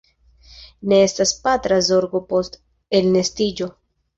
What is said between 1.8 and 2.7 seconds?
zorgo post